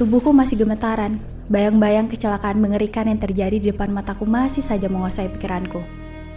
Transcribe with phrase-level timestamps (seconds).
[0.00, 1.20] Tubuhku masih gemetaran.
[1.52, 5.84] Bayang-bayang kecelakaan mengerikan yang terjadi di depan mataku masih saja menguasai pikiranku.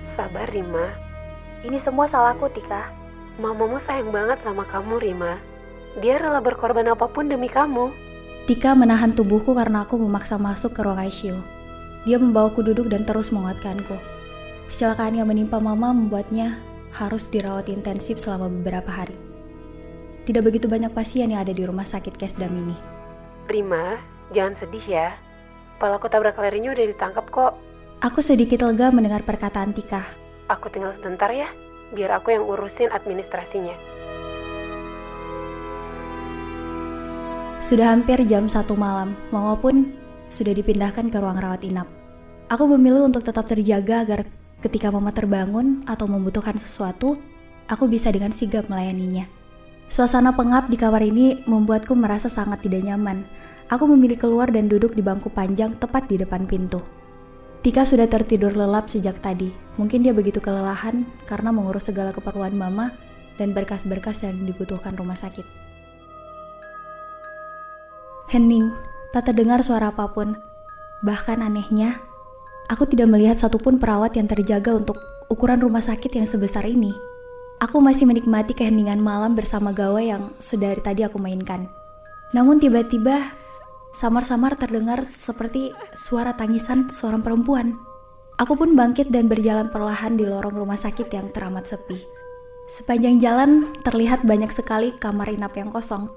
[0.03, 0.91] Sabar, Rima.
[1.63, 2.91] Ini semua salahku, Tika.
[3.39, 5.39] Mamamu sayang banget sama kamu, Rima.
[6.03, 7.95] Dia rela berkorban apa pun demi kamu.
[8.51, 11.39] Tika menahan tubuhku karena aku memaksa masuk ke ruang ICU.
[12.03, 13.95] Dia membawaku duduk dan terus menguatkanku.
[14.75, 16.59] Kecelakaan yang menimpa mama membuatnya
[16.91, 19.15] harus dirawat intensif selama beberapa hari.
[20.27, 22.92] Tidak begitu banyak pasien yang ada di rumah sakit Kesdam ini.
[23.43, 23.99] Rima,
[24.31, 25.09] jangan sedih ya.
[25.75, 27.53] Pelaku tabrak larinya udah ditangkap kok.
[27.99, 30.07] Aku sedikit lega mendengar perkataan Tika.
[30.47, 31.51] Aku tinggal sebentar ya,
[31.91, 33.75] biar aku yang urusin administrasinya.
[37.63, 39.95] Sudah hampir jam satu malam, Mama pun
[40.27, 41.87] sudah dipindahkan ke ruang rawat inap.
[42.51, 44.27] Aku memilih untuk tetap terjaga agar
[44.59, 47.15] ketika Mama terbangun atau membutuhkan sesuatu,
[47.71, 49.42] aku bisa dengan sigap melayaninya.
[49.93, 53.29] Suasana pengap di kamar ini membuatku merasa sangat tidak nyaman.
[53.69, 56.81] Aku memilih keluar dan duduk di bangku panjang tepat di depan pintu.
[57.61, 59.53] Tika sudah tertidur lelap sejak tadi.
[59.77, 62.89] Mungkin dia begitu kelelahan karena mengurus segala keperluan mama
[63.37, 65.45] dan berkas-berkas yang dibutuhkan rumah sakit.
[68.33, 68.73] Hening,
[69.13, 70.33] tak terdengar suara apa pun.
[71.05, 72.01] Bahkan anehnya,
[72.65, 74.97] aku tidak melihat satupun perawat yang terjaga untuk
[75.29, 77.12] ukuran rumah sakit yang sebesar ini.
[77.63, 81.71] Aku masih menikmati keheningan malam bersama gawai yang sedari tadi aku mainkan.
[82.35, 83.31] Namun tiba-tiba,
[83.95, 87.79] samar-samar terdengar seperti suara tangisan seorang perempuan.
[88.35, 92.03] Aku pun bangkit dan berjalan perlahan di lorong rumah sakit yang teramat sepi.
[92.67, 96.11] Sepanjang jalan terlihat banyak sekali kamar inap yang kosong.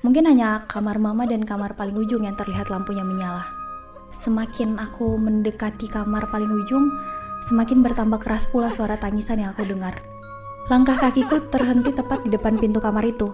[0.00, 3.44] Mungkin hanya kamar mama dan kamar paling ujung yang terlihat lampunya menyala.
[4.16, 6.88] Semakin aku mendekati kamar paling ujung,
[7.52, 10.15] semakin bertambah keras pula suara tangisan yang aku dengar.
[10.66, 13.30] Langkah kakiku terhenti tepat di depan pintu kamar itu.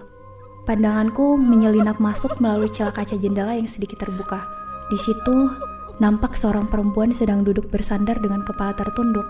[0.69, 4.45] Pandanganku menyelinap masuk melalui celah kaca jendela yang sedikit terbuka.
[4.93, 5.49] Di situ,
[5.97, 9.25] nampak seorang perempuan sedang duduk bersandar dengan kepala tertunduk.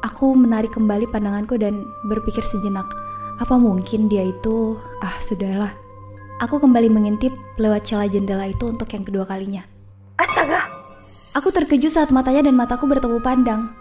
[0.00, 2.88] Aku menarik kembali pandanganku dan berpikir sejenak,
[3.36, 4.80] apa mungkin dia itu...
[5.04, 5.76] Ah, sudahlah.
[6.40, 7.30] Aku kembali mengintip
[7.60, 9.68] lewat celah jendela itu untuk yang kedua kalinya.
[10.16, 10.64] Astaga!
[11.36, 13.76] Aku terkejut saat matanya dan mataku bertemu pandang.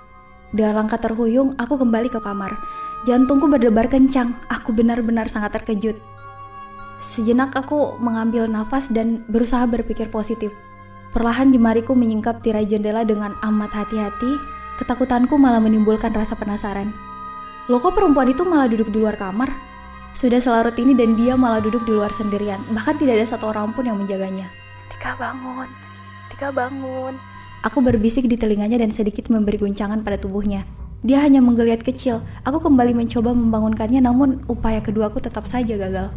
[0.54, 2.60] Dengan langkah terhuyung, aku kembali ke kamar.
[3.04, 4.40] Jantungku berdebar kencang.
[4.48, 6.00] Aku benar-benar sangat terkejut.
[7.04, 10.56] Sejenak aku mengambil nafas dan berusaha berpikir positif.
[11.12, 14.40] Perlahan jemariku menyingkap tirai jendela dengan amat hati-hati.
[14.80, 16.96] Ketakutanku malah menimbulkan rasa penasaran.
[17.68, 19.52] Loh kok perempuan itu malah duduk di luar kamar?
[20.16, 22.64] Sudah selarut ini dan dia malah duduk di luar sendirian.
[22.72, 24.48] Bahkan tidak ada satu orang pun yang menjaganya.
[24.96, 25.68] Tika bangun,
[26.32, 27.20] Tika bangun.
[27.68, 30.83] Aku berbisik di telinganya dan sedikit memberi guncangan pada tubuhnya.
[31.04, 32.24] Dia hanya menggeliat kecil.
[32.48, 36.16] Aku kembali mencoba membangunkannya namun upaya keduaku tetap saja gagal.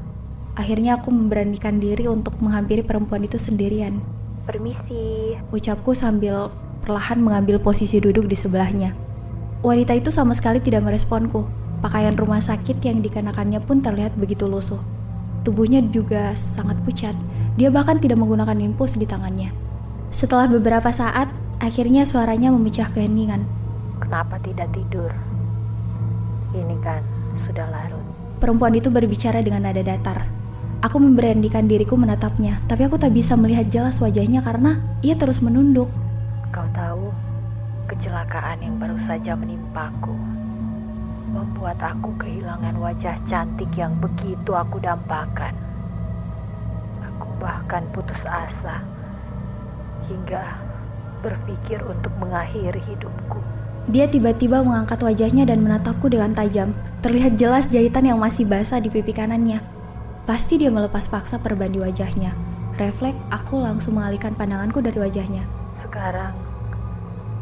[0.54, 3.98] Akhirnya aku memberanikan diri untuk menghampiri perempuan itu sendirian.
[4.46, 6.54] Permisi, ucapku sambil
[6.86, 8.94] perlahan mengambil posisi duduk di sebelahnya.
[9.66, 11.42] Wanita itu sama sekali tidak meresponku.
[11.82, 14.78] Pakaian rumah sakit yang dikenakannya pun terlihat begitu lusuh.
[15.42, 17.18] Tubuhnya juga sangat pucat.
[17.58, 19.50] Dia bahkan tidak menggunakan infus di tangannya.
[20.14, 21.26] Setelah beberapa saat,
[21.58, 23.65] akhirnya suaranya memecah keheningan.
[24.06, 25.10] Kenapa tidak tidur?
[26.54, 27.02] Ini kan
[27.34, 28.06] sudah larut.
[28.38, 30.30] Perempuan itu berbicara dengan nada datar.
[30.78, 35.90] Aku memberanikan diriku menatapnya, tapi aku tak bisa melihat jelas wajahnya karena ia terus menunduk.
[36.54, 37.10] Kau tahu,
[37.90, 40.14] kecelakaan yang baru saja menimpaku
[41.34, 45.52] membuat aku kehilangan wajah cantik yang begitu aku dambakan.
[47.02, 48.86] Aku bahkan putus asa
[50.06, 50.62] hingga
[51.26, 53.42] berpikir untuk mengakhiri hidupku.
[53.86, 56.74] Dia tiba-tiba mengangkat wajahnya dan menatapku dengan tajam.
[57.06, 59.62] Terlihat jelas jahitan yang masih basah di pipi kanannya.
[60.26, 62.34] Pasti dia melepas paksa perban di wajahnya.
[62.82, 65.46] Refleks, aku langsung mengalihkan pandanganku dari wajahnya.
[65.78, 66.34] Sekarang,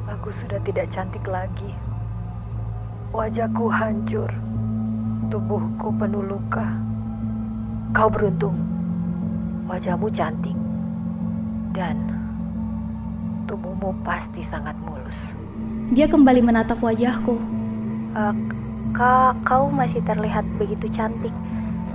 [0.05, 1.73] aku sudah tidak cantik lagi.
[3.09, 4.29] Wajahku hancur,
[5.33, 6.77] tubuhku penuh luka.
[7.97, 8.61] Kau beruntung,
[9.65, 10.59] wajahmu cantik,
[11.73, 11.97] dan
[13.49, 15.44] tubuhmu pasti sangat mulus.
[15.95, 17.39] Dia kembali menatap wajahku.
[18.19, 18.35] Uh,
[18.91, 21.33] kak, kau masih terlihat begitu cantik.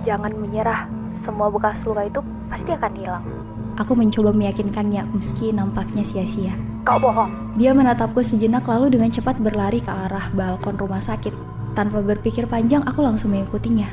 [0.08, 0.88] Jangan menyerah,
[1.20, 3.26] semua bekas luka itu pasti akan hilang.
[3.76, 6.56] Aku mencoba meyakinkannya meski nampaknya sia-sia.
[6.88, 7.60] Kau bohong.
[7.60, 11.36] Dia menatapku sejenak lalu dengan cepat berlari ke arah balkon rumah sakit.
[11.76, 13.88] Tanpa berpikir panjang, aku langsung mengikutinya.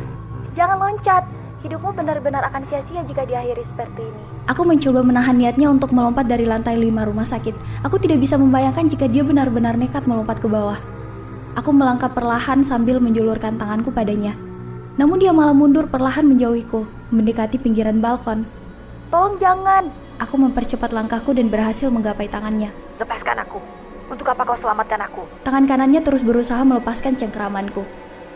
[0.55, 1.26] Jangan loncat.
[1.67, 4.23] Hidupmu benar-benar akan sia-sia jika diakhiri seperti ini.
[4.47, 7.83] Aku mencoba menahan niatnya untuk melompat dari lantai lima rumah sakit.
[7.83, 10.79] Aku tidak bisa membayangkan jika dia benar-benar nekat melompat ke bawah.
[11.59, 14.39] Aku melangkah perlahan sambil menjulurkan tanganku padanya.
[14.95, 18.47] Namun dia malah mundur perlahan menjauhiku, mendekati pinggiran balkon.
[19.11, 22.73] Tolong jangan, Aku mempercepat langkahku dan berhasil menggapai tangannya.
[22.97, 23.61] Lepaskan aku.
[24.09, 25.29] Untuk apa kau selamatkan aku?
[25.45, 27.85] Tangan kanannya terus berusaha melepaskan cengkeramanku.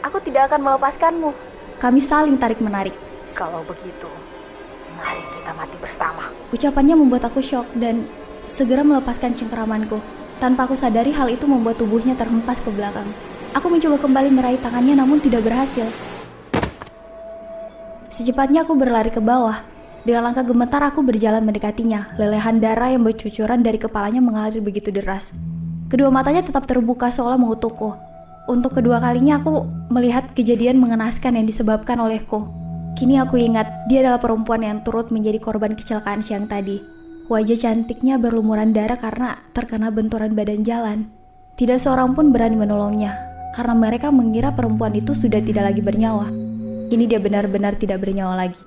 [0.04, 1.30] Aku tidak akan melepaskanmu.
[1.80, 3.09] Kami saling tarik-menarik.
[3.32, 4.10] Kalau begitu,
[4.98, 6.28] mari kita mati bersama.
[6.50, 8.04] Ucapannya membuat aku shock dan
[8.50, 10.02] segera melepaskan cengkeramanku.
[10.40, 13.06] Tanpa aku sadari hal itu membuat tubuhnya terhempas ke belakang.
[13.52, 15.86] Aku mencoba kembali meraih tangannya namun tidak berhasil.
[18.10, 19.62] Secepatnya aku berlari ke bawah.
[20.00, 22.16] Dengan langkah gemetar aku berjalan mendekatinya.
[22.16, 25.36] Lelehan darah yang bercucuran dari kepalanya mengalir begitu deras.
[25.92, 27.92] Kedua matanya tetap terbuka seolah mengutukku.
[28.48, 32.59] Untuk kedua kalinya aku melihat kejadian mengenaskan yang disebabkan olehku.
[32.98, 36.82] Kini aku ingat dia adalah perempuan yang turut menjadi korban kecelakaan siang tadi.
[37.30, 41.06] Wajah cantiknya berlumuran darah karena terkena benturan badan jalan.
[41.54, 43.14] Tidak seorang pun berani menolongnya,
[43.54, 46.26] karena mereka mengira perempuan itu sudah tidak lagi bernyawa.
[46.90, 48.58] Kini dia benar-benar tidak bernyawa lagi.